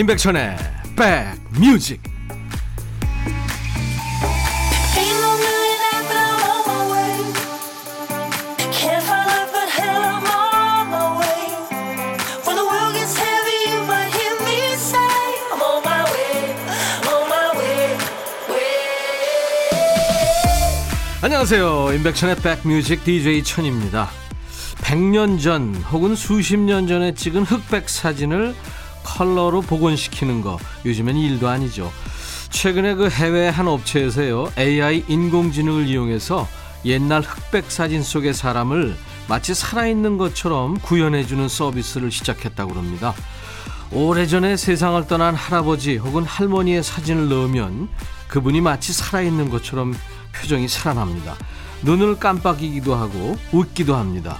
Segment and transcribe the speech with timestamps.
[0.00, 0.56] 임백천의
[0.96, 2.00] 백뮤직.
[21.20, 21.92] 안녕하세요.
[21.92, 24.08] 임백천의 백뮤직 DJ 천입니다.
[24.78, 28.54] 100년 전 혹은 수십 년 전에 찍은 흑백 사진을
[29.20, 31.92] 컬러로 복원시키는 거 요즘엔 일도 아니죠.
[32.48, 36.48] 최근에 그 해외 한 업체에서요 AI 인공지능을 이용해서
[36.86, 38.96] 옛날 흑백 사진 속의 사람을
[39.28, 43.12] 마치 살아있는 것처럼 구현해주는 서비스를 시작했다고 합니다.
[43.92, 47.90] 오래전에 세상을 떠난 할아버지 혹은 할머니의 사진을 넣으면
[48.28, 49.94] 그분이 마치 살아있는 것처럼
[50.32, 51.36] 표정이 살아납니다.
[51.82, 54.38] 눈을 깜빡이기도 하고 웃기도 합니다.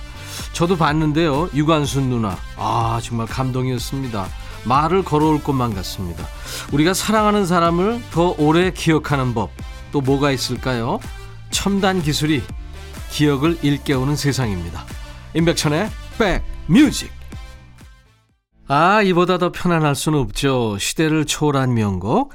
[0.54, 1.50] 저도 봤는데요.
[1.52, 2.38] 유관순 누나.
[2.56, 4.26] 아, 정말 감동이었습니다.
[4.64, 6.26] 말을 걸어올 것만 같습니다.
[6.72, 9.50] 우리가 사랑하는 사람을 더 오래 기억하는 법,
[9.92, 11.00] 또 뭐가 있을까요?
[11.50, 12.42] 첨단 기술이
[13.10, 14.84] 기억을 일깨우는 세상입니다.
[15.34, 15.90] 임백천의
[16.68, 17.10] 백뮤직.
[18.68, 20.78] 아, 이보다 더 편안할 수는 없죠.
[20.78, 22.32] 시대를 초월한 명곡.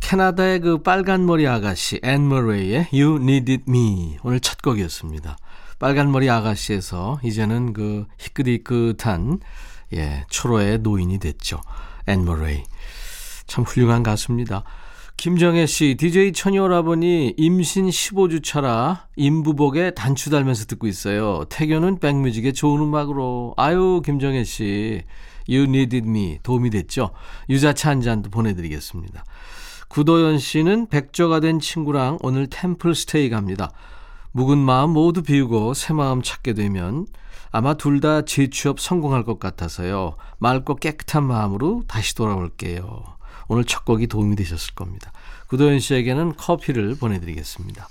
[0.00, 5.36] 캐나다의 그 빨간 머리 아가씨 앤 머레이의 You Needed Me 오늘 첫 곡이었습니다.
[5.80, 9.40] 빨간 머리 아가씨에서 이제는 그 희끗희끗한
[9.94, 11.60] 예, 초로의 노인이 됐죠.
[12.06, 12.64] 앤 머레이.
[13.46, 14.64] 참 훌륭한 가수입니다.
[15.16, 21.44] 김정혜 씨, DJ 천 오라버니 임신 15주 차라 임부복에 단추 달면서 듣고 있어요.
[21.48, 23.54] 태교는 백뮤직의 좋은 음악으로.
[23.56, 25.02] 아유, 김정혜 씨.
[25.48, 26.38] You needed me.
[26.44, 27.10] 도움이 됐죠?
[27.48, 29.24] 유자차 한 잔도 보내드리겠습니다.
[29.88, 33.72] 구도연 씨는 백조가 된 친구랑 오늘 템플 스테이 갑니다.
[34.32, 37.06] 묵은 마음 모두 비우고 새 마음 찾게 되면
[37.50, 40.16] 아마 둘 다 재취업 성공할 것 같아서요.
[40.38, 43.04] 맑고 깨끗한 마음으로 다시 돌아올게요.
[43.48, 45.12] 오늘 첫 곡이 도움이 되셨을 겁니다.
[45.48, 47.88] 구도현 씨에게는 커피를 보내드리겠습니다.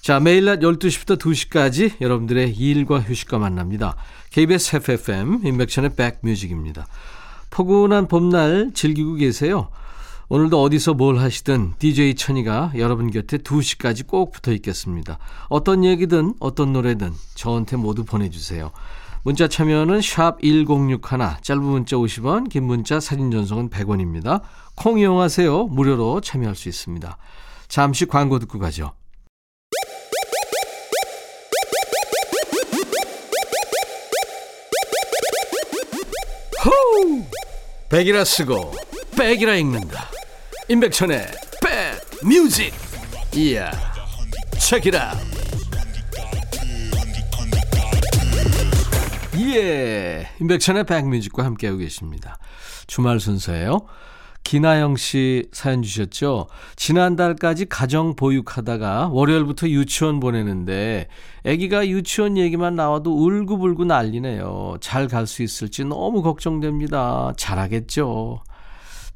[0.00, 3.96] 자, 매일 낮 12시부터 2시까지 여러분들의 일과 휴식과 만납니다.
[4.30, 6.86] KBS FFM, 인백션의 백뮤직입니다.
[7.50, 9.70] 포근한 봄날 즐기고 계세요.
[10.28, 15.18] 오늘도 어디서 뭘 하시든 DJ 천이가 여러분 곁에 2시까지 꼭 붙어 있겠습니다.
[15.48, 18.72] 어떤 얘기든 어떤 노래든 저한테 모두 보내주세요.
[19.22, 21.00] 문자 참여는 샵 1061,
[21.40, 24.42] 짧은 문자 50원, 긴 문자 사진 전송은 100원입니다.
[24.74, 25.68] 콩 이용하세요.
[25.68, 27.16] 무료로 참여할 수 있습니다.
[27.68, 28.92] 잠시 광고 듣고 가죠.
[36.64, 37.24] 호우!
[37.90, 38.72] 백이라 쓰고
[39.16, 40.13] 백이라 읽는다.
[40.66, 41.26] 임백천의
[42.22, 42.72] 백뮤직.
[43.36, 43.70] 이야
[44.58, 45.12] 책이라
[49.36, 52.38] 예 임백천의 백뮤직과 함께하고 계십니다.
[52.86, 53.80] 주말 순서예요.
[54.42, 56.46] 기나영 씨 사연 주셨죠?
[56.76, 61.08] 지난달까지 가정 보육하다가 월요일부터 유치원 보내는데
[61.44, 64.76] 아기가 유치원 얘기만 나와도 울고불고 난리네요.
[64.80, 67.34] 잘 갈 수 있을지 너무 걱정됩니다.
[67.36, 68.40] 잘하겠죠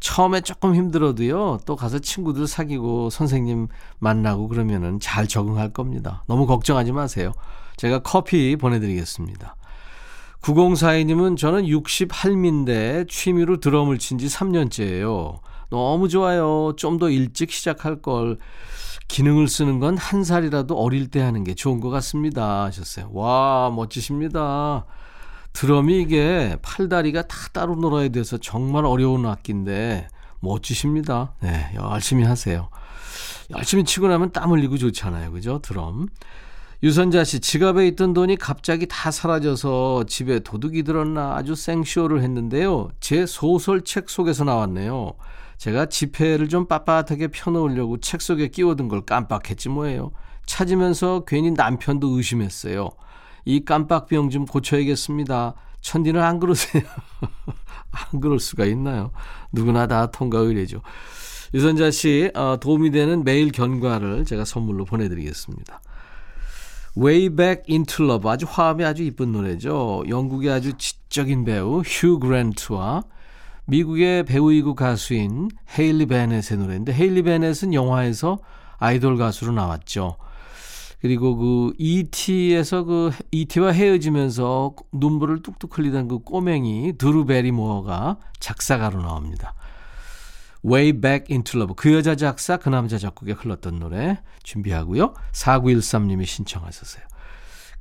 [0.01, 6.23] 처음에 조금 힘들어도요, 또 가서 친구들 사귀고 선생님 만나고 그러면은 잘 적응할 겁니다.
[6.27, 7.33] 너무 걱정하지 마세요.
[7.77, 9.57] 제가 커피 보내드리겠습니다.
[10.43, 15.41] 9042님은 저는 60할미인데 취미로 드럼을 친 지 3년째예요.
[15.71, 16.75] 너무 좋아요.
[16.77, 18.39] 좀 더 일찍 시작할 걸.
[19.09, 22.65] 기능을 쓰는 건 한 살이라도 어릴 때 하는 게 좋은 것 같습니다.
[22.65, 23.09] 하셨어요.
[23.13, 24.85] 와, 멋지십니다.
[25.53, 30.09] 드럼이 이게 팔다리가 다 따로 놀아야 돼서 정말 어려운 악기인데
[30.41, 31.35] 멋지십니다.
[31.41, 32.69] 네, 열심히 하세요.
[33.51, 35.33] 열심히 치고 나면 땀 흘리고 좋잖아요.
[35.33, 35.61] 그죠?
[35.61, 36.09] 드럼.
[36.83, 42.91] 유선자 씨, 지갑에 있던 돈이 갑자기 다 사라져서 집에 도둑이 들었나 아주 생쇼를 했는데요.
[43.01, 45.15] 제 소설책 속에서 나왔네요.
[45.57, 50.13] 제가 지폐를 좀 빳빳하게 펴놓으려고 책 속에 끼워둔 걸 깜빡했지 뭐예요.
[50.47, 52.91] 찾으면서 괜히 남편도 의심했어요.
[53.45, 55.55] 이 깜빡병 좀 고쳐야겠습니다.
[55.81, 56.83] 천디는 안 그러세요?
[57.91, 59.11] 안 그럴 수가 있나요?
[59.53, 60.83] 누구나 다 통과 의례죠.
[61.55, 65.81] 유선자 씨 어, 도움이 되는 매일 견과를 제가 선물로 보내드리겠습니다.
[66.97, 70.05] Way Back Into Love 아주 화음이 아주 이쁜 노래죠.
[70.09, 73.05] 영국의 아주 지적인 배우 휴 그랜트와
[73.67, 78.39] 미국의 배우이고 가수인 헤일리 베넷의 노래인데 헤일리 베넷은 영화에서
[78.79, 80.17] 아이돌 가수로 나왔죠.
[81.01, 89.55] 그리고 그 E.T.에서 그 E.T.와 헤어지면서 눈물을 뚝뚝 흘리던 그 꼬맹이 드루 베리모어가 작사가로 나옵니다.
[90.65, 91.75] Way Back Into Love.
[91.77, 95.15] 그 여자 작사, 그 남자 작곡에 흘렀던 노래 준비하고요.
[95.33, 97.05] 4913님이 신청하셨어요.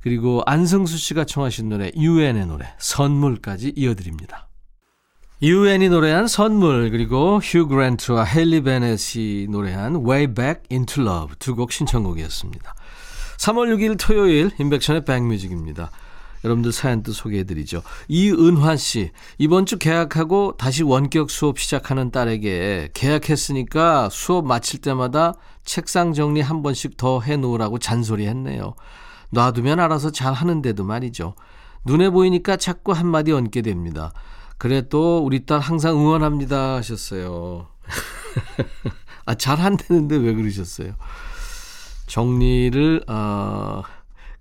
[0.00, 4.48] 그리고 안승수 씨가 청하신 노래, 유엔의 노래, 선물까지 이어드립니다.
[5.42, 11.72] 유엔이 노래한 선물 그리고 휴 그랜트와 헨리 베넷이 노래한 Way Back Into Love 두 곡
[11.72, 12.74] 신청곡이었습니다.
[13.38, 15.90] 3월 6일 토요일 인백션의 백뮤직입니다.
[16.44, 17.82] 여러분들 사연도 소개해드리죠.
[18.08, 26.12] 이은환 씨, 이번 주 개학하고 다시 원격 수업 시작하는 딸에게 개학했으니까 수업 마칠 때마다 책상
[26.12, 28.74] 정리 한 번씩 더 해놓으라고 잔소리했네요.
[29.30, 31.34] 놔두면 알아서 잘 하는데도 말이죠.
[31.84, 34.12] 눈에 보이니까 자꾸 한마디 얹게 됩니다.
[34.58, 37.68] 그래 도 우리 딸 항상 응원합니다 하셨어요.
[39.26, 40.94] 아, 잘 한다는데 왜 그러셨어요?
[42.08, 43.82] 정리를, 어,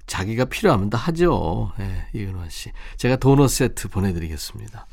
[0.07, 1.71] 자기가 필요하면 다 하죠.
[1.79, 2.71] 예, 네, 이은화 씨.
[2.95, 4.87] 제가 도넛 세트 보내드리겠습니다.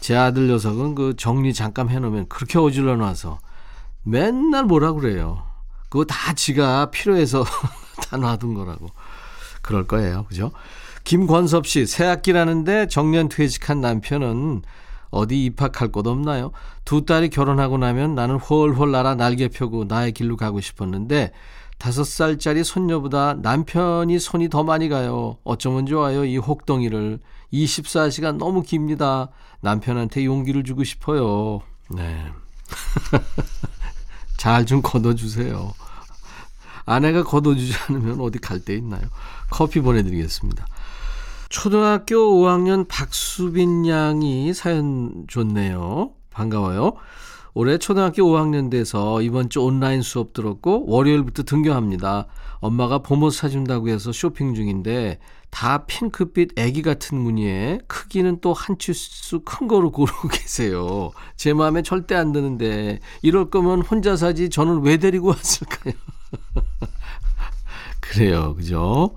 [0.00, 3.38] 제 아들 녀석은 그 정리 잠깐 해놓으면 그렇게 어질러 놔서
[4.02, 5.46] 맨날 뭐라 그래요.
[5.88, 7.44] 그거 다 지가 필요해서
[8.10, 8.88] 다 놔둔 거라고.
[9.62, 10.24] 그럴 거예요.
[10.24, 10.50] 그죠?
[11.04, 14.62] 김권섭 씨, 새 학기라는데 정년 퇴직한 남편은
[15.10, 16.52] 어디 입학할 곳 없나요?
[16.84, 21.32] 두 딸이 결혼하고 나면 나는 홀홀 날아 날개 펴고 나의 길로 가고 싶었는데
[21.78, 25.38] 다섯 살짜리 손녀보다 남편이 손이 더 많이 가요.
[25.44, 26.24] 어쩌면 좋아요.
[26.24, 27.20] 이 혹덩이를.
[27.52, 29.28] 24시간 너무 깁니다.
[29.60, 31.60] 남편한테 용기를 주고 싶어요.
[31.90, 32.26] 네.
[34.36, 35.72] 잘 좀 걷어주세요.
[36.84, 39.02] 아내가 걷어주지 않으면 어디 갈 데 있나요?
[39.50, 40.66] 커피 보내드리겠습니다.
[41.48, 46.10] 초등학교 5학년 박수빈 양이 사연 좋네요.
[46.30, 46.92] 반가워요.
[47.58, 52.28] 올해 초등학교 5학년 돼서 이번 주 온라인 수업 들었고 월요일부터 등교합니다.
[52.60, 55.18] 엄마가 봄옷 사준다고 해서 쇼핑 중인데
[55.50, 61.10] 다 핑크빛 애기 같은 무늬에 크기는 또 한 치수 큰 거로 고르고 계세요.
[61.34, 65.94] 제 마음에 절대 안 드는데 이럴 거면 혼자 사지 저는 왜 데리고 왔을까요?
[67.98, 68.54] 그래요.
[68.54, 69.16] 그죠?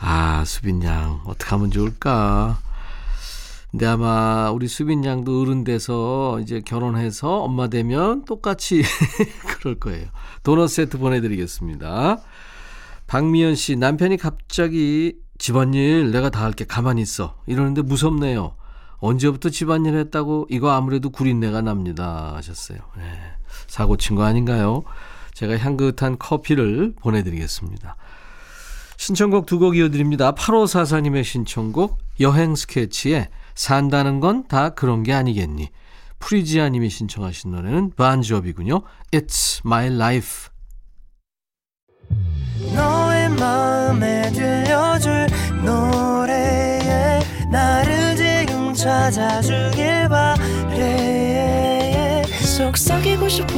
[0.00, 2.58] 아, 수빈 양, 어떻게 하면 좋을까?
[3.74, 8.84] 근데 아마 우리 수빈 양도 어른 돼서 이제 결혼해서 엄마 되면 똑같이
[9.58, 10.06] 그럴 거예요.
[10.44, 12.18] 도넛 세트 보내드리겠습니다.
[13.08, 17.34] 박미연 씨, 남편이 갑자기 집안일 내가 다 할게 가만히 있어.
[17.48, 18.54] 이러는데 무섭네요.
[18.98, 22.32] 언제부터 집안일 했다고 이거 아무래도 구린내가 납니다.
[22.36, 22.78] 하셨어요.
[22.96, 23.02] 네.
[23.66, 24.84] 사고 친 거 아닌가요?
[25.32, 27.96] 제가 향긋한 커피를 보내드리겠습니다.
[28.98, 30.30] 신청곡 두 곡 이어드립니다.
[30.30, 35.68] 8544님의 신청곡 여행 스케치에 산다는 건 다 그런 게 아니겠니.
[36.18, 38.82] 프리지아 님이 신청하신 노래는 반주업이군요.
[39.12, 40.48] It's my life.
[42.74, 45.26] 너의 마음에 들려줄
[45.64, 47.20] 노래에
[47.50, 52.22] 나를 지금 찾아주길 바래
[52.56, 53.52] 속삭이고 싶어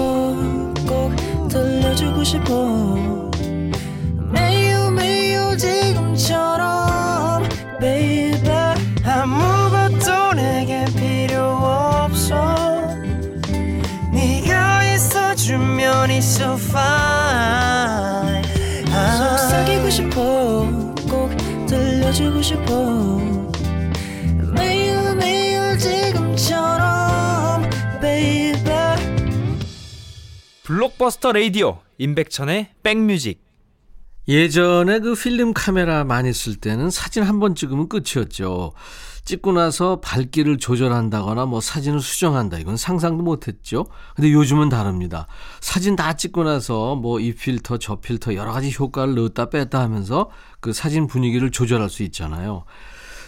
[0.86, 3.30] 꼭 들려주고 싶어
[22.16, 23.20] 들려주고 싶어.
[24.54, 27.62] 매일 매일 지금처럼
[28.00, 28.56] baby.
[30.64, 33.44] 블록버스터 레이디오 임백천의 백뮤직.
[34.28, 38.72] 예전에 그 필름 카메라 많이 쓸 때는 사진 한 번 찍으면 끝이었죠.
[39.26, 42.58] 찍고 나서 밝기를 조절한다거나 뭐 사진을 수정한다.
[42.58, 43.84] 이건 상상도 못 했죠.
[44.14, 45.26] 근데 요즘은 다릅니다.
[45.60, 50.30] 사진 다 찍고 나서 뭐 이 필터, 저 필터 여러 가지 효과를 넣었다 뺐다 하면서
[50.60, 52.64] 그 사진 분위기를 조절할 수 있잖아요.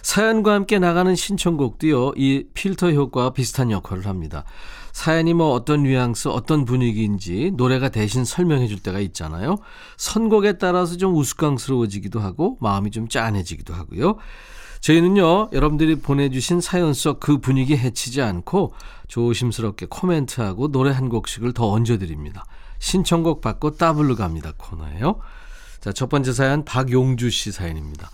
[0.02, 4.45] 사연과 함께 나가는 신청곡도요, 이 필터 효과와 비슷한 역할을 합니다.
[4.93, 9.57] 사연이 뭐 어떤 뉘앙스, 어떤 분위기인지 노래가 대신 설명해 줄 때가 있잖아요.
[9.97, 14.17] 선곡에 따라서 좀 우스꽝스러워지기도 하고 마음이 좀 짠해지기도 하고요.
[14.80, 18.73] 저희는요, 여러분들이 보내주신 사연 속 그 분위기 해치지 않고
[19.08, 22.44] 조심스럽게 코멘트하고 노래 한 곡씩을 더 얹어드립니다.
[22.78, 25.20] 신청곡 받고 따블로 갑니다 코너예요.
[25.80, 28.11] 자, 첫 번째 사연 박용주 씨 사연입니다.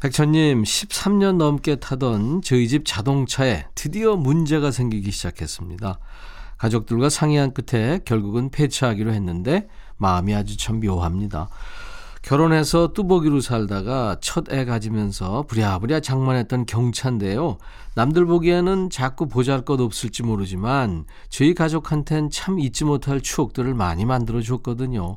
[0.00, 5.98] 백천님, 13년 넘게 타던 저희 집 자동차에 드디어 문제가 생기기 시작했습니다.
[6.56, 11.48] 가족들과 상의한 끝에 결국은 폐차하기로 했는데 마음이 아주 참 묘합니다.
[12.22, 17.58] 결혼해서 뚜벅이로 살다가 첫 애 가지면서 부랴부랴 장만했던 경차인데요.
[17.94, 24.42] 남들 보기에는 자꾸 보잘 것 없을지 모르지만 저희 가족한텐 참 잊지 못할 추억들을 많이 만들어
[24.42, 25.16] 줬거든요.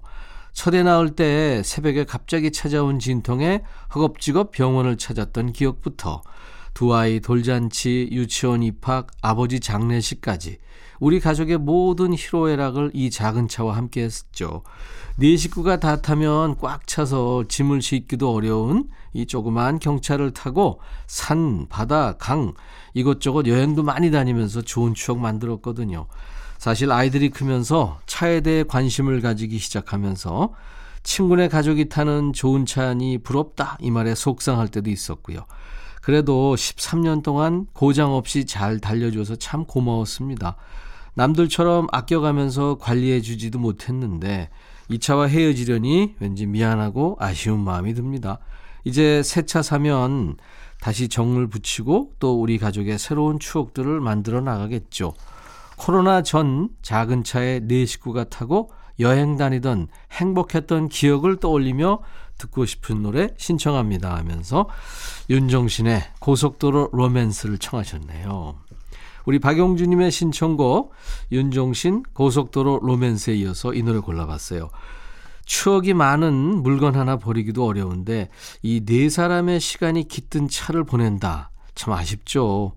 [0.54, 6.22] 첫애 낳을 때 새벽에 갑자기 찾아온 진통에 허겁지겁 병원을 찾았던 기억부터
[6.74, 10.58] 두 아이 돌잔치, 유치원 입학, 아버지 장례식까지
[11.00, 14.64] 우리 가족의 모든 희로애락을 이 작은 차와 함께 했죠.
[15.16, 22.14] 네 식구가 다 타면 꽉 차서 짐을 싣기도 어려운 이 조그만 경차를 타고 산, 바다,
[22.14, 22.56] 강
[22.96, 26.08] 이것저것 여행도 많이 다니면서 좋은 추억 만들었거든요.
[26.58, 30.52] 사실 아이들이 크면서 차에 대해 관심을 가지기 시작하면서
[31.04, 35.46] 친구네 가족이 타는 좋은 차니 부럽다 이 말에 속상할 때도 있었고요.
[36.02, 40.56] 그래도 13년 동안 고장 없이 잘 달려줘서 참 고마웠습니다.
[41.14, 44.50] 남들처럼 아껴가면서 관리해 주지도 못했는데
[44.90, 48.40] 이 차와 헤어지려니 왠지 미안하고 아쉬운 마음이 듭니다.
[48.84, 50.36] 이제 새 차 사면
[50.82, 55.14] 다시 정을 붙이고 또 우리 가족의 새로운 추억들을 만들어 나가겠죠.
[55.78, 62.00] 코로나 전 작은 차에 네 식구가 타고 여행 다니던 행복했던 기억을 떠올리며
[62.38, 64.68] 듣고 싶은 노래 신청합니다 하면서
[65.30, 68.63] 윤종신의 고속도로 로맨스를 청하셨네요.
[69.26, 70.94] 우리 박용주님의 신청곡
[71.32, 74.70] 윤종신 고속도로 로맨스에 이어서 이 노래 골라봤어요.
[75.46, 78.30] 추억이 많은 물건 하나 버리기도 어려운데
[78.62, 81.52] 이 네 사람의 시간이 깃든 차를 보낸다.
[81.76, 82.74] 참 아쉽죠.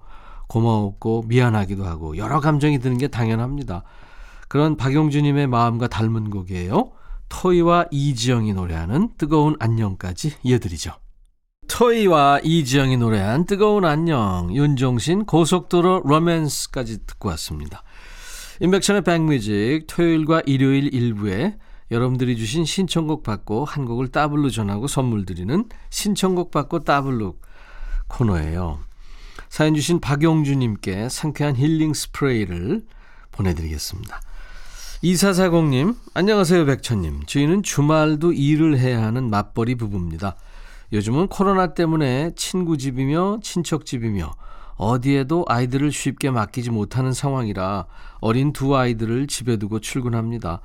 [0.48, 3.82] 고마웠고 미안하기도 하고 여러 감정이 드는 게 당연합니다.
[4.48, 6.92] 그런 박용주님의 마음과 닮은 곡이에요.
[7.28, 10.92] 토이와 이지영이 노래하는 뜨거운 안녕까지 이어드리죠.
[11.68, 17.82] 토이와 이지영이 노래한 뜨거운 안녕, 윤종신 고속도로 로맨스까지 듣고 왔습니다.
[18.60, 21.56] 인백천의 백뮤직 토요일과 일요일 일부에
[21.90, 27.36] 여러분들이 주신 신청곡 받고 한 곡을 따블로 전하고 선물 드리는 신청곡 받고 따블로
[28.08, 28.80] 코너예요.
[29.48, 32.82] 사연 주신 박용주님께 상쾌한 힐링 스프레이를
[33.30, 34.20] 보내드리겠습니다.
[35.04, 37.24] 2440님, 안녕하세요, 백천님.
[37.26, 40.36] 저희는 주말도 일을 해야 하는 맞벌이 부부입니다.
[40.92, 44.32] 요즘은 코로나 때문에 친구 집이며 친척 집이며
[44.76, 47.86] 어디에도 아이들을 쉽게 맡기지 못하는 상황이라
[48.20, 50.60] 어린 두 아이들을 집에 두고 출근합니다.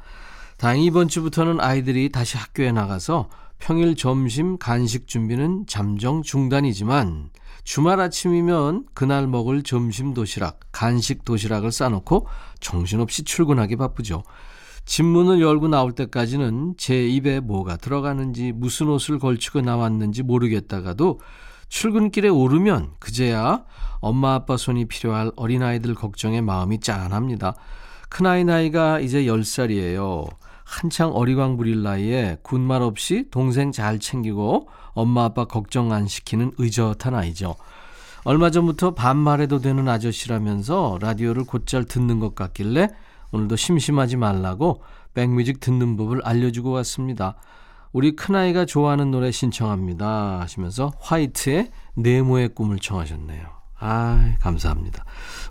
[0.58, 7.30] 다행히 이번 주부터는 아이들이 다시 학교에 나가서 평일 점심 간식 준비는 잠정 중단이지만
[7.64, 12.28] 주말 아침이면 그날 먹을 점심 도시락, 간식 도시락을 싸놓고
[12.60, 14.24] 정신없이 출근하기 바쁘죠.
[14.86, 21.20] 집 문을 열고 나올 때까지는 제 입에 뭐가 들어가는지 무슨 옷을 걸치고 나왔는지 모르겠다가도
[21.70, 23.64] 출근길에 오르면 그제야
[24.00, 27.56] 엄마 아빠 손이 필요할 어린아이들 걱정에 마음이 짠합니다.
[28.10, 30.28] 큰아이 나이가 이제 10살이에요.
[30.66, 37.16] 한창 어리광 부릴 나이에 군말 없이 동생 잘 챙기고 엄마 아빠 걱정 안 시키는 의젓한
[37.16, 37.56] 아이죠.
[38.24, 42.90] 얼마 전부터 반말해도 되는 아저씨라면서 라디오를 곧잘 듣는 것 같길래
[43.32, 44.82] 오늘도 심심하지 말라고
[45.14, 47.36] 백뮤직 듣는 법을 알려주고 왔습니다.
[47.94, 53.62] 우리 큰아이가 좋아하는 노래 신청합니다 하시면서 화이트의 네모의 꿈을 청하셨네요.
[53.80, 55.04] 아, 감사합니다.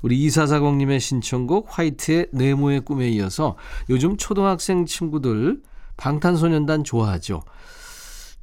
[0.03, 3.57] 우리 이사사공님의 신청곡 화이트의 네모의 꿈에 이어서
[3.91, 5.61] 요즘 초등학생 친구들
[5.97, 7.43] 방탄소년단 좋아하죠.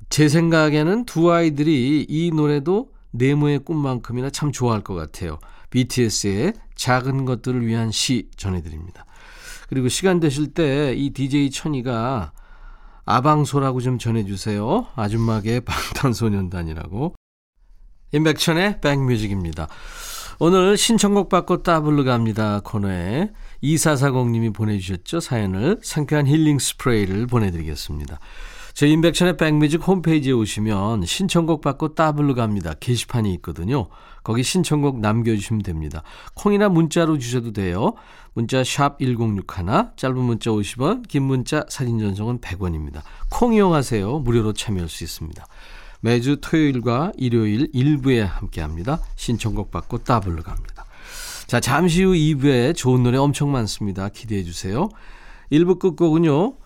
[0.10, 5.40] 제 생각에는 두 아이들이 이 노래도 네모의 꿈만큼이나 참 좋아할 것 같아요.
[5.70, 9.06] BTS의 작은 것들을 위한 시 전해드립니다.
[9.68, 12.32] 그리고 시간 되실 때 이 DJ 천이가
[13.06, 14.88] 아방소라고 좀 전해주세요.
[14.96, 17.16] 아줌마계 방탄소년단이라고.
[18.14, 19.68] 임백천의 백뮤직입니다.
[20.40, 23.32] 오늘 신청곡 받고 따블로 갑니다 코너에
[23.64, 25.20] 2440님이 보내주셨죠.
[25.20, 28.20] 사연을 상쾌한 힐링 스프레이를 보내드리겠습니다.
[28.74, 32.76] 저희 인백션의 백뮤직 홈페이지에 오시면 신청곡 받고 따블로 갑니다.
[32.80, 33.88] 게시판이 있거든요.
[34.28, 36.04] 거기 신청곡 남겨주시면 됩니다.
[36.34, 37.94] 콩이나 문자로 주셔도 돼요.
[38.34, 39.46] 문자 샵 1061,
[39.96, 43.04] 짧은 문자 50원, 긴 문자 사진 전송은 100원입니다.
[43.30, 44.20] 콩 이용하세요.
[44.20, 45.48] 무료로 참여할 수 있습니다.
[46.02, 49.00] 매주 토요일과 일요일 일부에 함께합니다.
[49.16, 50.84] 신청곡 받고 따블로 갑니다.
[51.46, 54.10] 자, 잠시 후 2부에 좋은 노래 엄청 많습니다.
[54.10, 54.90] 기대해 주세요.
[55.54, 56.58] 1부 끝곡은요.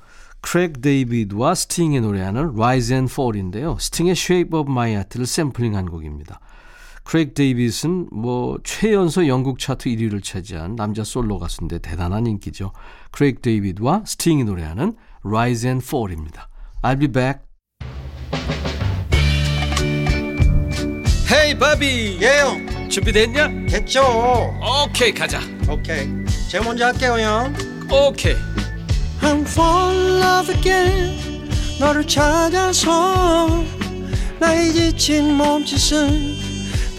[0.41, 3.77] 크렉 데이비드와 스팅이 노래하는 Rise and Fall인데요.
[3.79, 6.39] 스팅의 Shape of My Heart를 샘플링한 곡입니다.
[7.03, 12.71] 크렉 데이비드는 뭐 최연소 영국 차트 1위를 차지한 남자 솔로 가수인데 대단한 인기죠.
[13.11, 14.93] 크렉 데이비드와 스팅이 노래하는
[15.23, 16.49] Rise and Fall입니다.
[16.83, 17.41] I'll be back.
[21.31, 23.47] Hey 바비 예 형 준비됐냐?
[23.69, 24.01] 됐죠
[24.83, 25.39] 오케이 가자
[25.69, 26.09] 오케이
[26.49, 27.53] 제가 먼저 할게요 형
[27.89, 28.35] 오케이
[29.21, 33.63] I'm fall in love again 너를 찾아서
[34.39, 36.40] 나의 지친 몸짓은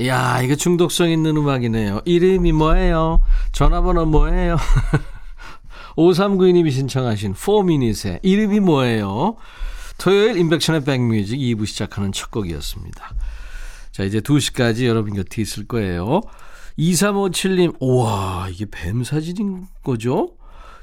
[0.00, 2.00] 야, 이거 중독성 있는 음악이네요.
[2.06, 3.20] 이름이 뭐예요?
[3.52, 4.56] 전화번호 뭐예요?
[5.96, 9.36] 5392님이 신청하신 4미닛의 이름이 뭐예요?
[9.98, 13.14] 토요일 인백션의 백뮤직 2부 시작하는 첫 곡이었습니다.
[13.92, 16.22] 자, 이제 2시까지 여러분 곁에 있을 거예요.
[16.78, 20.30] 2357님, 우와, 이게 뱀 사진인 거죠?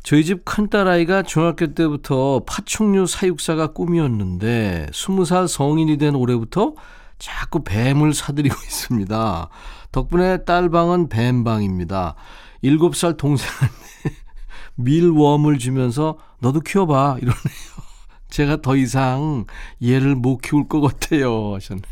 [0.03, 6.75] 저희 집 큰딸아이가 중학교 때부터 파충류 사육사가 꿈이었는데 20살 성인이 된 올해부터
[7.19, 9.49] 자꾸 뱀을 사들이고 있습니다.
[9.91, 12.15] 덕분에 딸방은 뱀방입니다.
[12.63, 13.75] 7살 동생한테
[14.75, 17.89] 밀웜을 주면서 너도 키워봐 이러네요.
[18.29, 19.45] 제가 더 이상
[19.83, 21.83] 얘를 못 키울 것 같아요 하셨네요.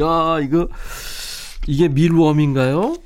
[0.00, 0.68] 야 이거
[1.66, 2.96] 이게 밀웜인가요?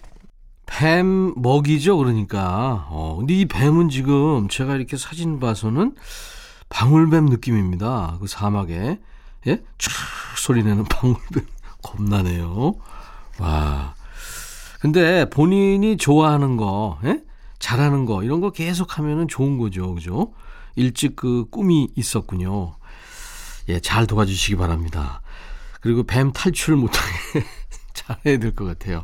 [0.67, 2.87] 뱀 먹이죠 그러니까.
[2.91, 5.95] 어, 근데 이 뱀은 지금 제가 이렇게 사진 봐서는
[6.69, 8.19] 방울뱀 느낌입니다.
[8.21, 8.99] 그 사막에
[9.47, 9.63] 예?
[9.79, 9.91] 촤
[10.37, 11.47] 소리 내는 방울뱀
[11.83, 12.75] 겁나네요.
[13.39, 13.95] 와.
[14.81, 17.23] 근데 본인이 좋아하는 거, 예?
[17.59, 19.95] 잘하는 거 이런 거 계속 하면은 좋은 거죠.
[19.95, 20.33] 그죠?
[20.77, 22.77] 일찍 그 꿈이 있었군요.
[23.69, 25.23] 예, 잘 도와주시기 바랍니다.
[25.81, 27.07] 그리고 뱀 탈출을 못하게
[27.95, 29.03] 잘해야 될 것 같아요.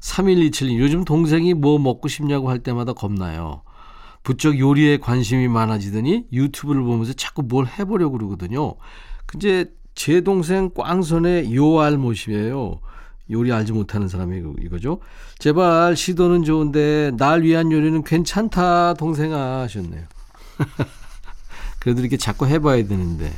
[0.00, 3.62] 3127님, 요즘 동생이 뭐 먹고 싶냐고 할 때마다 겁나요.
[4.22, 8.74] 부쩍 요리에 관심이 많아지더니 유튜브를 보면서 자꾸 뭘 해보려고 그러거든요.
[9.30, 12.80] 근데 제 동생 꽝선의 요알 모심이에요.
[13.30, 14.98] 요리 알지 못하는 사람이 이거죠.
[15.38, 20.02] 제발 시도는 좋은데 날 위한 요리는 괜찮다 동생아 하셨네요.
[21.78, 23.32] 그래도 이렇게 자꾸 해봐야 되는데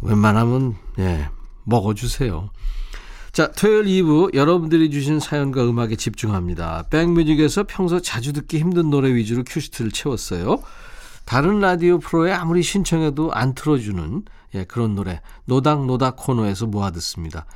[0.00, 1.28] 웬만하면 예
[1.64, 2.50] 먹어주세요.
[3.32, 6.84] 자, 토요일 2부 여러분들이 주신 사연과 음악에 집중합니다.
[6.88, 10.62] 백뮤직에서 평소 자주 듣기 힘든 노래 위주로 큐시트를 채웠어요.
[11.26, 14.22] 다른 라디오 프로에 아무리 신청해도 안 틀어주는
[14.54, 17.46] 예, 그런 노래 노닥노닥 코너에서 모아 듣습니다.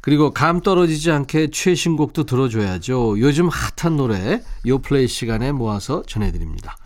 [0.00, 3.20] 그리고 감 떨어지지 않게 최신곡도 들어줘야죠.
[3.20, 6.76] 요즘 핫한 노래 요플레이 시간에 모아서 전해드립니다.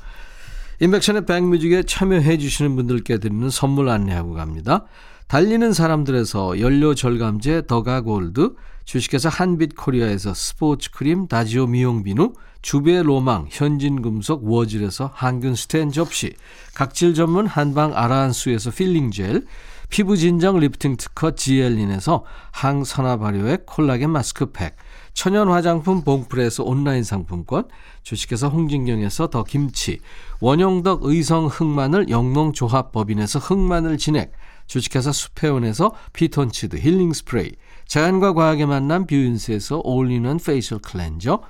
[0.78, 4.84] 인백션의 백뮤직에 참여해 주시는 분들께 드리는 선물 안내하고 갑니다.
[5.26, 13.46] 달리는 사람들에서 연료 절감제 더가 골드, 주식회사 한빛코리아에서 스포츠 크림 다지오 미용 비누, 주베 로망
[13.50, 16.34] 현진금속 워즐에서 항균 스텐 접시,
[16.74, 19.46] 각질 전문 한방 아라한수에서 필링 젤,
[19.88, 24.76] 피부 진정 리프팅 특허 지엘린에서 항산화 발효의 콜라겐 마스크팩,
[25.16, 27.64] 천연 화장품 봉프레에서 온라인 상품권,
[28.02, 29.98] 주식회사 홍진경에서 더 김치,
[30.40, 34.32] 원용덕 의성 흑마늘 영농조합법인에서 흑마늘 진액,
[34.66, 37.52] 주식회사 수페온에서 피톤치드 힐링 스프레이,
[37.86, 41.40] 자연과 과학의 만남 뷰인스에서 올리는 facial cleanser,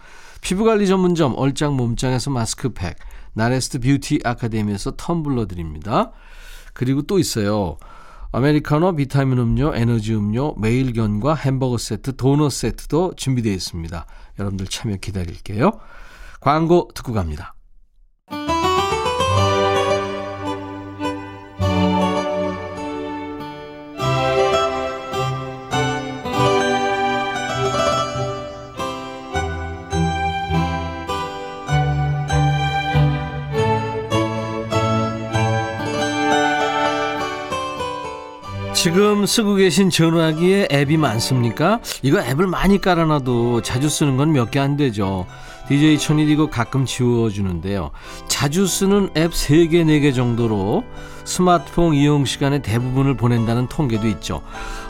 [0.42, 2.94] 피부관리 전문점 얼짱 몸짱에서 마스크팩,
[3.33, 6.12] 나레스트 뷰티 아카데미에서 텀블러 드립니다.
[6.72, 7.79] 그리고 또 있어요.
[8.37, 14.05] 아메리카노, 비타민 음료, 에너지 음료, 매일견과 햄버거 세트, 도넛 세트도 준비되어 있습니다.
[14.38, 15.72] 여러분들 참여 기다릴게요.
[16.42, 17.56] 광고 듣고 갑니다.
[38.87, 41.81] 지금 쓰고 계신 전화기에 앱이 많습니까?
[42.03, 45.27] 이거 앱을 많이 깔아놔도 자주 쓰는 건 몇 개 안 되죠.
[45.66, 47.90] DJ 천이 이거 가끔 지워주는데요.
[48.29, 50.85] 자주 쓰는 앱 3개, 4개 정도로
[51.25, 54.42] 스마트폰 이용 시간의 대부분을 보낸다는 통계도 있죠.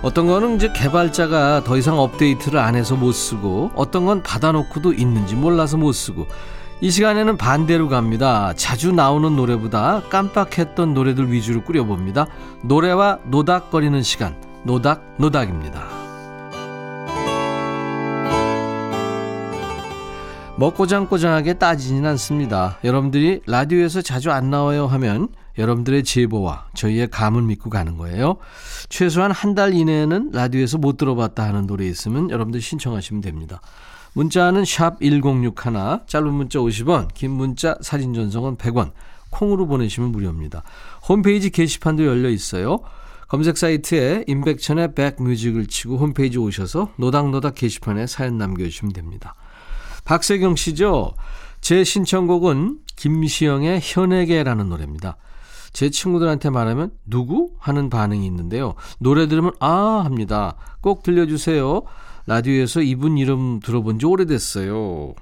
[0.02, 5.34] 어떤 거는 이제 개발자가 더 이상 업데이트를 안 해서 못 쓰고 어떤 건 받아놓고도 있는지
[5.36, 6.26] 몰라서 못 쓰고
[6.80, 8.52] 이 시간에는 반대로 갑니다.
[8.54, 12.26] 자주 나오는 노래보다 깜빡했던 노래들 위주로 꾸려봅니다.
[12.62, 15.82] 노래와 노닥거리는 시간, 노닥, 노닥입니다.
[20.58, 22.78] 먹고장꼬장하게 따지진 않습니다.
[22.84, 28.36] 여러분들이 라디오에서 자주 안 나와요 하면 여러분들의 제보와 저희의 감을 믿고 가는 거예요.
[28.88, 33.60] 최소한 한 달 이내에는 라디오에서 못 들어봤다 하는 노래 있으면 여러분들 신청하시면 됩니다.
[34.16, 38.92] 문자는 샵 1061, 짧은 문자 50원, 긴 문자 사진 전송은 100원,
[39.28, 40.62] 콩으로 보내시면 무료입니다.
[41.06, 42.78] 홈페이지 게시판도 열려 있어요.
[43.28, 49.34] 검색 사이트에 임백천의 백뮤직을 치고 홈페이지 오셔서 노닥노닥 게시판에 사연 남겨주시면 됩니다.
[50.06, 51.12] 박세경 씨죠?
[51.60, 55.18] 제 신청곡은 김시영의 현에게라는 노래입니다.
[55.74, 57.50] 제 친구들한테 말하면 누구?
[57.58, 58.76] 하는 반응이 있는데요.
[58.98, 60.56] 노래 들으면 아 합니다.
[60.80, 61.82] 꼭 들려주세요.
[62.26, 65.14] 라디오에서 이분 이름 들어본 지 오래됐어요.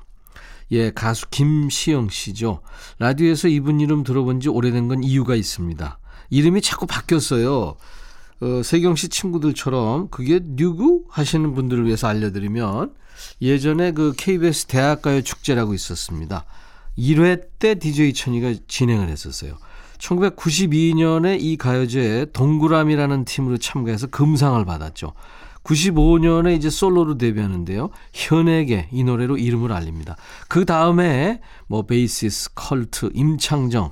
[0.73, 2.61] 예, 가수 김시영 씨죠.
[2.99, 5.99] 라디오에서 이분 이름 들어본 지 오래된 건 이유가 있습니다.
[6.31, 7.77] 이름이 자꾸 바뀌었어요.
[8.41, 12.95] 어, 세경 씨 친구들처럼 그게 누구 하시는 분들을 위해서 알려드리면
[13.41, 16.45] 예전에 그 KBS 대학가요 축제라고 있었습니다.
[16.99, 19.57] 1회 때 DJ 천이가 진행을 했었어요.
[19.99, 25.13] 1992년에 이 가요제에 동그라미라는 팀으로 참가해서 금상을 받았죠.
[25.65, 27.91] 95년에 이제 솔로로 데뷔하는데요.
[28.13, 30.17] 현에게 이 노래로 이름을 알립니다.
[30.49, 33.91] 그 다음에 뭐 베이시스, 컬트, 임창정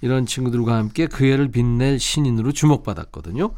[0.00, 3.54] 이런 친구들과 함께 그 해를 빛낼 신인으로 주목받았거든요.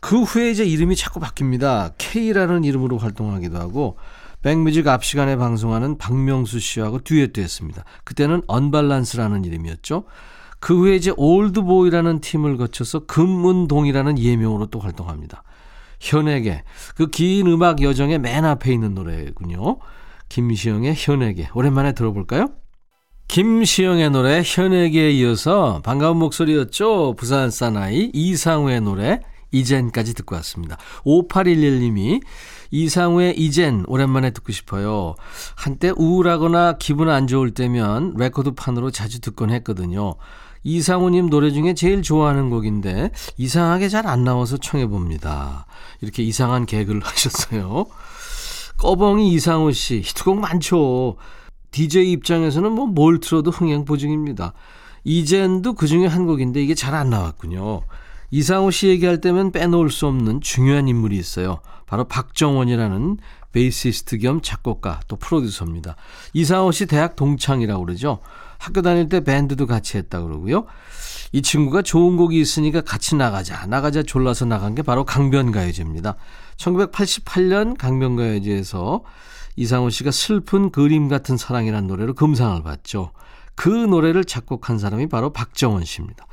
[0.00, 1.94] 그 후에 이제 이름이 자꾸 바뀝니다.
[1.98, 3.96] K라는 이름으로 활동하기도 하고
[4.42, 7.84] 백뮤직 앞 시간에 방송하는 박명수 씨하고 듀엣도 했습니다.
[8.04, 10.04] 그때는 언발란스라는 이름이었죠.
[10.60, 15.42] 그 후에 이제 올드보이라는 팀을 거쳐서 금문동이라는 예명으로 또 활동합니다.
[16.04, 16.62] 현에게
[16.96, 19.78] 그 긴 음악 여정의 맨 앞에 있는 노래군요.
[20.28, 22.48] 김시영의 현에게 오랜만에 들어볼까요?
[23.28, 27.14] 김시영의 노래 현에게에 이어서 반가운 목소리였죠.
[27.16, 30.76] 부산 사나이 이상우의 노래 이젠까지 듣고 왔습니다.
[31.06, 32.20] 5811님이
[32.70, 35.14] 이상우의 이젠 오랜만에 듣고 싶어요.
[35.56, 40.16] 한때 우울하거나 기분 안 좋을 때면 레코드판으로 자주 듣곤 했거든요.
[40.64, 45.66] 이상우님 노래 중에 제일 좋아하는 곡인데 이상하게 잘 안 나와서 청해봅니다.
[46.00, 47.86] 이렇게 이상한 개그를 하셨어요.
[48.78, 51.16] 꺼벙이 이상우 씨 히트곡 많죠.
[51.70, 54.52] DJ 입장에서는 뭐 뭘 틀어도 흥행 보증입니다.
[55.04, 57.82] 이젠도 그 중에 한 곡인데 이게 잘 안 나왔군요.
[58.30, 61.60] 이상우 씨 얘기할 때면 빼놓을 수 없는 중요한 인물이 있어요.
[61.86, 63.18] 바로 박정원이라는
[63.52, 65.96] 베이시스트 겸 작곡가 또 프로듀서입니다.
[66.32, 68.18] 이상우 씨 대학 동창이라고 그러죠.
[68.64, 70.64] 학교 다닐 때 밴드도 같이 했다 그러고요.
[71.32, 73.66] 이 친구가 좋은 곡이 있으니까 같이 나가자.
[73.66, 76.16] 나가자 졸라서 나간 게 바로 강변가요제입니다.
[76.56, 79.02] 1988년 강변가요제에서
[79.56, 83.10] 이상호 씨가 슬픈 그림 같은 사랑이라는 노래로 금상을 받죠.
[83.54, 86.26] 그 노래를 작곡한 사람이 바로 박정원 씨입니다.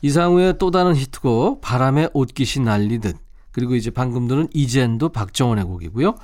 [0.00, 3.16] 이상우의 또 다른 히트곡 바람에 옷깃이 날리듯
[3.52, 6.14] 그리고 이제 방금 들은 이젠도 박정원의 곡이고요.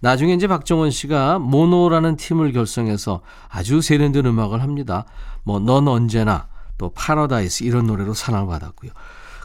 [0.00, 5.04] 나중에 이제 박정원 씨가 모노라는 팀을 결성해서 아주 세련된 음악을 합니다.
[5.44, 8.90] 뭐 넌 언제나 또 파라다이스 이런 노래로 사랑을 받았고요.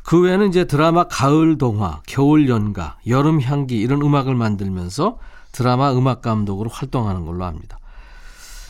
[0.03, 5.19] 그 외에는 이제 드라마 가을 동화, 겨울 연가, 여름 향기 이런 음악을 만들면서
[5.51, 7.77] 드라마 음악 감독으로 활동하는 걸로 압니다.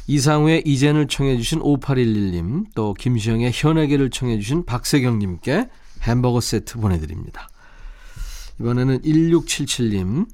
[0.07, 5.69] 이상우의 이젠을 청해 주신 5811님, 또 김시영의 현에게를 청해 주신 박세경 님께
[6.01, 7.47] 햄버거 세트 보내 드립니다.
[8.59, 10.25] 이번에는 1677님,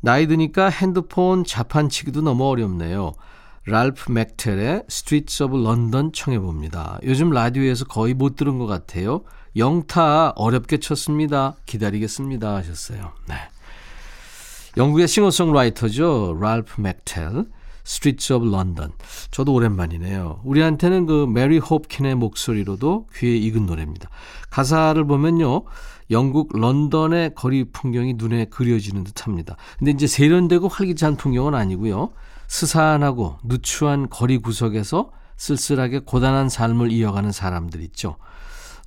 [0.00, 3.12] 나이 드니까 핸드폰 자판치기도 너무 어렵네요.
[3.66, 6.98] 랄프 맥텔의 Street of London 청해 봅니다.
[7.02, 9.22] 요즘 라디오에서 거의 못 들은 것 같아요.
[9.56, 11.56] 영타 어렵게 쳤습니다.
[11.66, 13.12] 기다리겠습니다 하셨어요.
[13.28, 13.34] 네.
[14.76, 16.38] 영국의 싱어송라이터죠.
[16.40, 17.44] 랄프 맥텔.
[17.82, 18.92] Street of London.
[19.30, 20.40] 저도 오랜만이네요.
[20.44, 24.10] 우리한테는 그 메리 홉킨의 목소리로도 귀에 익은 노래입니다.
[24.50, 25.62] 가사를 보면요.
[26.10, 29.56] 영국 런던의 거리 풍경이 눈에 그려지는 듯 합니다.
[29.78, 32.10] 근데 이제 세련되고 활기찬 풍경은 아니고요.
[32.48, 38.16] 스산하고 누추한 거리 구석에서 쓸쓸하게 고단한 삶을 이어가는 사람들 있죠.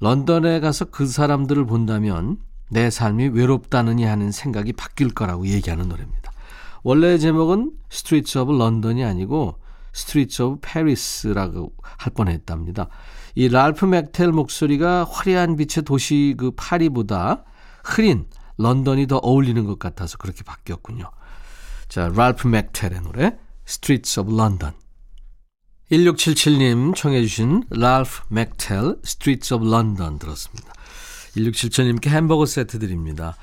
[0.02, 2.38] 런던에 가서 그 사람들을 본다면
[2.70, 6.32] 내 삶이 외롭다느니 하는 생각이 바뀔 거라고 얘기하는 노래입니다.
[6.84, 9.56] 원래 제목은 Street of London이 아니고
[9.94, 12.90] Street of Paris라고 할 뻔했답니다.
[13.36, 17.44] 이 랄프 맥텔 목소리가 화려한 빛의 도시 그 파리보다
[17.84, 18.26] 흐린
[18.58, 21.10] 런던이 더 어울리는 것 같아서 그렇게 바뀌었군요.
[21.88, 24.74] 자, 랄프 맥텔의 노래 Streets of London.
[25.92, 30.74] 1677님 청해 주신 랄프 맥텔 Streets of London 들었습니다.
[31.36, 33.36] 1677님께 햄버거 세트 드립니다.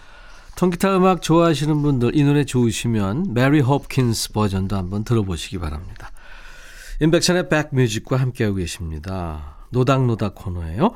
[0.56, 6.10] 통기타 음악 좋아하시는 분들 이 노래 좋으시면 메리 홉킨스 버전도 한번 들어보시기 바랍니다.
[7.00, 9.56] 인백션의 백뮤직과 함께하고 계십니다.
[9.70, 10.92] 노닥노닥 코너예요.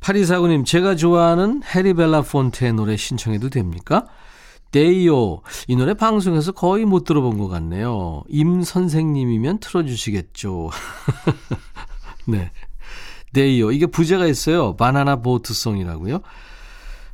[0.00, 4.06] 8249님 제가 좋아하는 해리 벨라 폰트의 노래 신청해도 됩니까?
[4.70, 8.22] 데이오 이 노래 방송에서 거의 못 들어본 것 같네요.
[8.28, 10.70] 임 선생님이면 틀어주시겠죠.
[12.26, 12.50] 네.
[13.34, 14.76] 데이오 이게 부제가 있어요.
[14.76, 16.20] 바나나 보트송이라고요.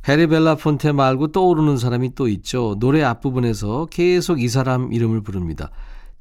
[0.07, 2.77] 해리 벨라 폰테 말고 떠오르는 사람이 또 있죠.
[2.79, 5.69] 노래 앞부분에서 계속 이 사람 이름을 부릅니다.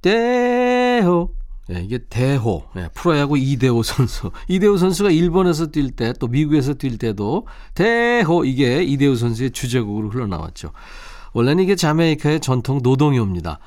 [0.03, 1.31] 데호.
[1.69, 2.65] 네, 이게 대호.
[2.75, 4.31] 네, 프로야구 이대호 선수.
[4.49, 10.73] 이대호 선수가 일본에서 뛸 때 또 미국에서 뛸 때도 대호 이게 이대호 선수의 주제곡으로 흘러나왔죠.
[11.35, 13.59] 원래는 이게 자메이카의 전통 노동요입니다.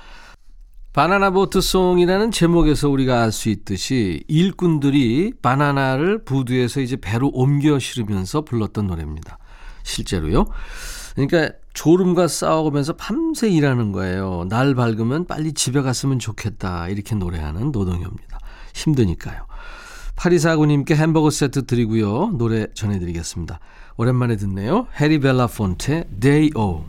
[0.94, 8.88] 바나나 보트송이라는 제목에서 우리가 알 수 있듯이 일꾼들이 바나나를 부두에서 이제 배로 옮겨 실으면서 불렀던
[8.88, 9.38] 노래입니다.
[9.84, 10.48] 실제로요.
[11.16, 14.46] 그러니까 졸음과 싸우면서 밤새 일하는 거예요.
[14.50, 16.90] 날 밝으면 빨리 집에 갔으면 좋겠다.
[16.90, 18.40] 이렇게 노래하는 노동요입니다.
[18.74, 19.46] 힘드니까요.
[20.16, 22.32] 파리사구님께 햄버거 세트 드리고요.
[22.38, 23.60] 노래 전해드리겠습니다.
[23.98, 24.88] 오랜만에 듣네요.
[25.00, 26.86] 해리 벨라 폰테 Day O.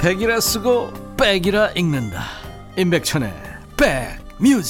[0.00, 2.22] 백이라 쓰고 백이라 읽는다.
[2.76, 3.32] 임백천의
[3.76, 4.62] 백 뮤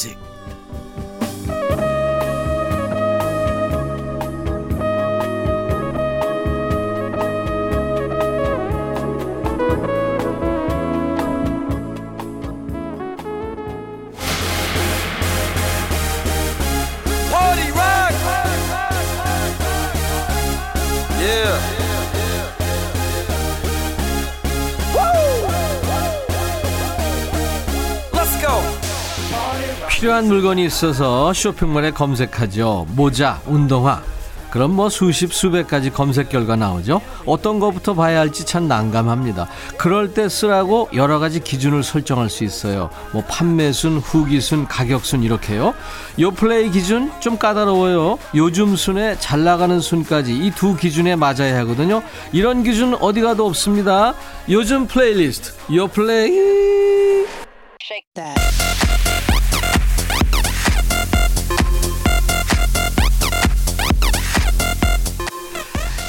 [30.18, 32.86] 필요한 물건이 있어서 쇼핑몰에 검색하죠.
[32.90, 34.02] 모자, 운동화.
[34.50, 37.00] 그럼 뭐 수십, 수백 가지 검색 결과 나오죠.
[37.24, 39.46] 어떤 것부터 봐야 할지 참 난감합니다.
[39.76, 42.90] 그럴 때 쓰라고 여러 가지 기준을 설정할 수 있어요.
[43.12, 45.74] 뭐 판매순, 후기순, 가격순 이렇게요.
[46.18, 48.18] 요플레이 기준 좀 까다로워요.
[48.34, 52.02] 요즘 순에 잘 나가는 순까지 이 두 기준에 맞아야 하거든요.
[52.32, 54.14] 이런 기준 어디 가도 없습니다.
[54.48, 57.26] 요즘 플레이리스트 요플레이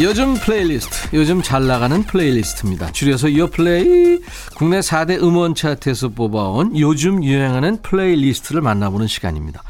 [0.01, 2.89] 요즘 플레이리스트, 요즘 잘 나가는 플레이리스트입니다.
[2.93, 4.19] 줄여서 요플레이,
[4.55, 9.61] 국내 4대 음원 차트에서 뽑아온 요즘 유행하는 플레이리스트를 만나보는 시간입니다.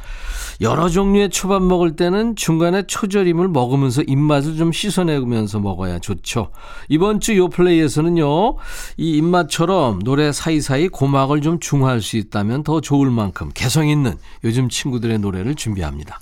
[0.61, 6.51] 여러 종류의 초밥 먹을 때는 중간에 초절임을 먹으면서 입맛을 좀 씻어내면서 먹어야 좋죠.
[6.89, 8.57] 이번 주 요플레이에서는요,
[8.97, 14.69] 이 입맛처럼 노래 사이사이 고막을 좀 중화할 수 있다면 더 좋을 만큼 개성 있는 요즘
[14.69, 16.19] 친구들의 노래를 준비합니다.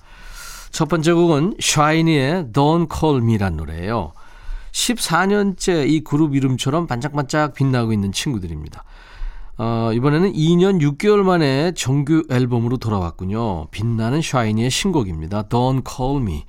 [0.71, 4.11] 첫 번째 곡은 샤이니의 Don't Call Me란 노래예요.
[4.71, 8.83] 14년째 이 그룹 이름처럼 반짝반짝 빛나고 있는 친구들입니다.
[9.57, 13.67] 어, 이번에는 2년 6개월 만에 정규 앨범으로 돌아왔군요.
[13.71, 15.43] 빛나는 샤이니의 신곡입니다.
[15.43, 16.45] Don't Call Me.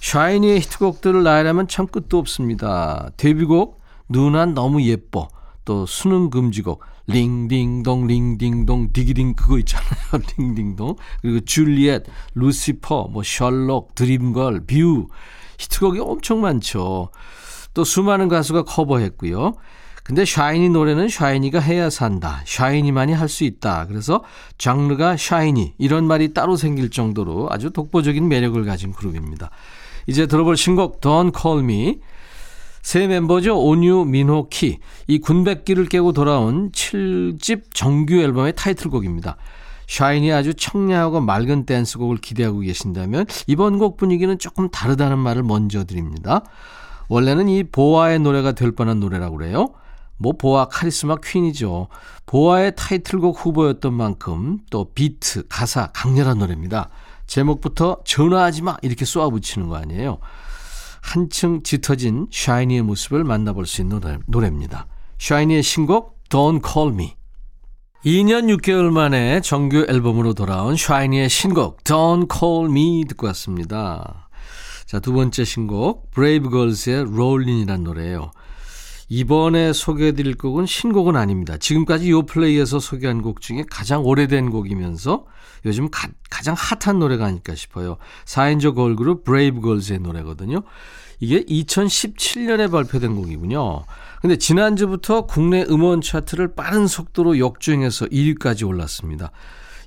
[0.00, 3.10] 샤이니의 히트곡들을 나열하면 참 끝도 없습니다.
[3.18, 5.28] 데뷔곡 누난 너무 예뻐.
[5.66, 9.88] 또 수능 금지곡 링딩동 링딩동 디기딩 그거 있잖아요.
[10.38, 10.96] 링딩동.
[11.22, 12.04] 그리고 Juliette,
[12.34, 15.08] Lucifer, 뭐 Sherlock, Dream Girl, View
[15.58, 17.10] 히트곡이 엄청 많죠.
[17.74, 19.54] 또 수많은 가수가 커버했고요.
[20.04, 22.40] 근데 샤이니 노래는 샤이니가 해야 산다.
[22.46, 23.86] 샤이니만이 할 수 있다.
[23.88, 24.24] 그래서
[24.56, 29.50] 장르가 샤이니 이런 말이 따로 생길 정도로 아주 독보적인 매력을 가진 그룹입니다.
[30.06, 32.00] 이제 들어볼 신곡 Don't Call Me
[32.88, 33.62] 세 멤버죠.
[33.62, 34.78] 온유, 민호, 키.
[35.08, 39.36] 이 군백기를 깨고 돌아온 7집 정규 앨범의 타이틀곡입니다.
[39.86, 46.44] 샤이니 아주 청량하고 맑은 댄스곡을 기대하고 계신다면 이번 곡 분위기는 조금 다르다는 말을 먼저 드립니다.
[47.10, 49.74] 원래는 이 보아의 노래가 될 뻔한 노래라고 그래요.
[50.16, 51.88] 뭐 보아 카리스마 퀸이죠.
[52.24, 56.88] 보아의 타이틀곡 후보였던 만큼 또 비트, 가사 강렬한 노래입니다.
[57.26, 60.20] 제목부터 전화하지 마 이렇게 쏘아붙이는 거 아니에요.
[61.02, 64.86] 한층 짙어진 샤이니의 모습을 만나볼 수 있는 노래, 노래 입니다.
[65.18, 67.14] 샤이니의 신곡 Don't Call Me
[68.04, 74.28] 2년 6개월 만에 정규 앨범으로 돌아온 샤이니의 신곡 Don't Call Me 듣고 왔습니다.
[74.86, 78.30] 자, 두 번째 신곡 브레이브 걸스의 Rollin'이라는 노래예요.
[79.08, 81.56] 이번에 소개해드릴 곡은 신곡은 아닙니다.
[81.56, 85.24] 지금까지 요플레이에서 소개한 곡 중에 가장 오래된 곡이면서
[85.64, 86.08] 요즘 가,
[86.42, 87.96] 장 핫한 노래가 아닐까 싶어요.
[88.26, 90.62] 4인조 걸그룹 브레이브 걸스의 노래거든요.
[91.20, 93.84] 이게 2017년에 발표된 곡이군요.
[94.20, 99.30] 근데 지난주부터 국내 음원 차트를 빠른 속도로 역주행해서 1위까지 올랐습니다.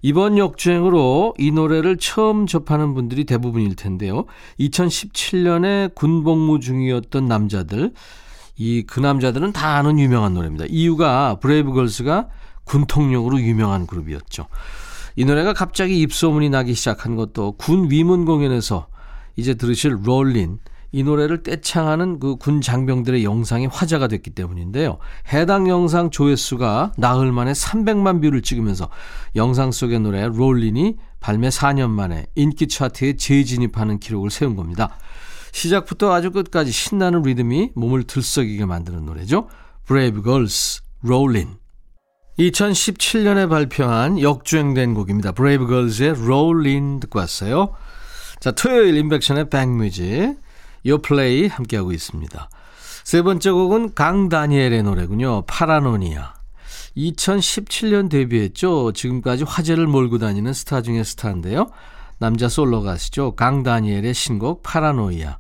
[0.02, 4.26] 이번 역주행으로 이 노래를 처음 접하는 분들이 대부분일 텐데요.
[4.60, 7.94] 2017년에 군복무 중이었던 남자들,
[8.58, 10.66] 이 그 남자들은 다 아는 유명한 노래입니다.
[10.70, 12.28] 이유가 브레이브걸스가
[12.64, 14.48] 군통령으로 유명한 그룹이었죠.
[15.16, 18.88] 이 노래가 갑자기 입소문이 나기 시작한 것도 군 위문 공연에서
[19.36, 20.60] 이제 들으실 Rollin'
[20.94, 24.98] 이 노래를 떼창하는 그 군 장병들의 영상이 화제가 됐기 때문인데요.
[25.32, 28.90] 해당 영상 조회수가 나흘 만에 300만 뷰를 찍으면서
[29.36, 34.98] 영상 속의 노래 Rollin'이 발매 4년 만에 인기 차트에 재진입하는 기록을 세운 겁니다.
[35.52, 39.50] 시작부터 아주 끝까지 신나는 리듬이 몸을 들썩이게 만드는 노래죠.
[39.88, 41.58] Brave Girls, Rollin'.
[42.40, 45.34] 2017년에 발표한 역주행된 곡입니다.
[45.34, 47.74] Brave Girls의 Rollin' 듣고 왔어요.
[48.40, 50.38] 자, 토요일 인백션의 백뮤직,
[50.86, 52.50] 요플레이 함께하고 있습니다.
[53.04, 55.44] 세 번째 곡은 강다니엘의 노래군요.
[55.46, 56.34] Paranoia.
[56.98, 58.92] 2017년 데뷔했죠.
[58.94, 61.70] 지금까지 화제를 몰고 다니는 스타 중의 스타인데요.
[62.22, 63.32] 남자 솔로 가수죠.
[63.32, 65.38] 강다니엘의 신곡 Paranoia.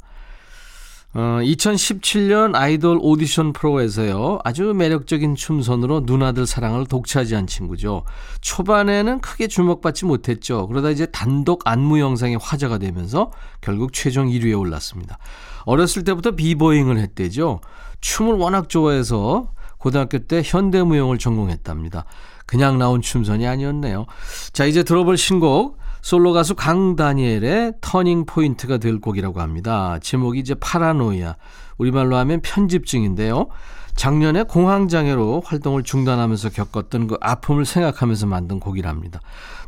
[1.13, 4.39] 어, 2017년 아이돌 오디션 프로에서요.
[4.43, 8.03] 아주 매력적인 춤선으로 누나들 사랑을 독차지한 친구죠.
[8.41, 10.65] 초반에는 크게 주목받지 못했죠.
[10.69, 13.29] 그러다 이제 단독 안무 영상이 화제가 되면서
[13.61, 15.19] 결국 최종 1위에 올랐습니다.
[15.65, 17.61] 어렸을 때부터 비보잉을 했대죠.
[17.99, 22.05] 춤을 워낙 좋아해서 고등학교 때 현대무용을 전공했답니다.
[22.47, 24.07] 그냥 나온 춤선이 아니었네요.
[24.51, 29.99] 자, 이제 들어볼 신곡 솔로 가수 강다니엘의 터닝 포인트가 될 곡이라고 합니다.
[30.01, 31.35] 제목이 이제 Paranoia.
[31.77, 33.47] 우리말로 하면 편집증인데요.
[33.95, 39.19] 작년에 공황장애로 활동을 중단하면서 겪었던 그 아픔을 생각하면서 만든 곡이랍니다.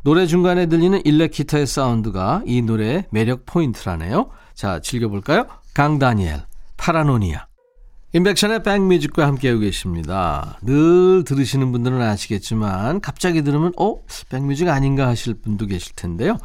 [0.03, 4.29] 노래 중간에 들리는 일렉기타의 사운드가 이 노래의 매력 포인트라네요.
[4.53, 5.45] 자, 즐겨볼까요?
[5.73, 6.45] 강다니엘,
[6.77, 7.52] 파라노니아.
[8.15, 10.59] 인백션의 백뮤직과 함께하고 계십니다.
[10.61, 14.01] 늘 들으시는 분들은 아시겠지만 갑자기 들으면 어?
[14.29, 16.37] 백뮤직 아닌가 하실 분도 계실 텐데요.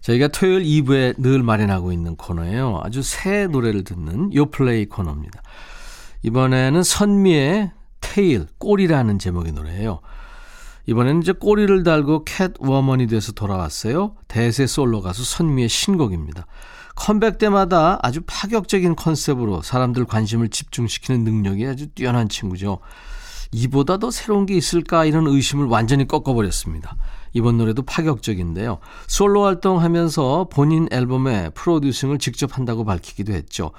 [0.00, 2.80] 저희가 토요일 2부에 늘 마련하고 있는 코너예요.
[2.82, 5.40] 아주 새 노래를 듣는 요플레이 코너입니다.
[6.24, 10.00] 이번에는 선미의 Tail, 꼬리라는 제목의 노래예요.
[10.86, 14.16] 이번에는 이제 꼬리를 달고 캣 워먼이 돼서 돌아왔어요.
[14.26, 16.44] 대세 솔로 가수 선미의 신곡입니다.
[16.94, 22.78] 컴백 때마다 아주 파격적인 컨셉으로 사람들 관심을 집중시키는 능력이 아주 뛰어난 친구죠.
[23.52, 26.96] 이보다 더 새로운 게 있을까 이런 의심을 완전히 꺾어버렸습니다.
[27.34, 28.78] 이번 노래도 파격적인데요.
[29.06, 33.72] 솔로 활동하면서 본인 앨범에 프로듀싱을 직접 한다고 밝히기도 했죠.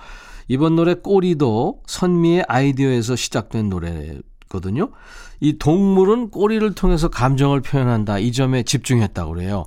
[0.47, 4.91] 이번 노래 꼬리도 선미의 아이디어에서 시작된 노래거든요.
[5.39, 8.19] 이 동물은 꼬리를 통해서 감정을 표현한다.
[8.19, 9.65] 이 점에 집중했다고 그래요.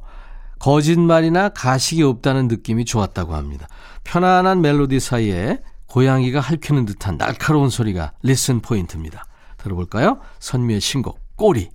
[0.59, 3.66] 거짓말이나 가식이 없다는 느낌이 좋았다고 합니다.
[4.05, 9.25] 편안한 멜로디 사이에 고양이가 핥히는 듯한 날카로운 소리가 리슨 포인트입니다.
[9.57, 10.21] 들어볼까요?
[10.40, 11.71] 선미의 신곡 꼬리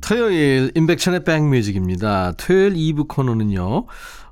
[0.00, 2.32] 토요일 인백천의 백뮤직입니다.
[2.36, 3.86] 토요일 2부 코너는요.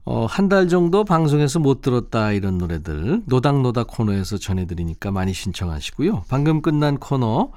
[0.07, 6.25] 어, 한 달 정도 방송에서 못 들었다 이런 노래들 노닥노닥 코너에서 전해드리니까 많이 신청하시고요.
[6.29, 7.51] 방금 끝난 코너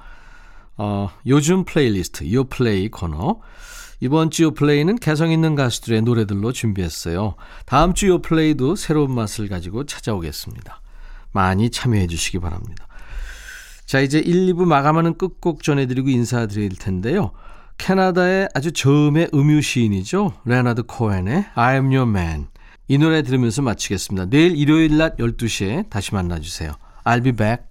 [0.78, 3.40] 어, 요즘 플레이리스트 요플레이 코너
[4.00, 7.34] 이번 주 요플레이는 개성 있는 가수들의 노래들로 준비했어요.
[7.66, 10.80] 다음 주 요플레이도 새로운 맛을 가지고 찾아오겠습니다.
[11.32, 12.86] 많이 참여해 주시기 바랍니다.
[13.86, 17.32] 자, 이제 1, 2부 마감하는 끝곡 전해드리고 인사드릴 텐데요.
[17.78, 20.34] 캐나다의 아주 저음의 음유 시인이죠.
[20.44, 22.48] 레나드 코엔의 I am your man.
[22.88, 24.26] 이 노래 들으면서 마치겠습니다.
[24.26, 26.72] 내일 일요일 낮 12시에 다시 만나주세요.
[27.04, 27.67] I'll be back.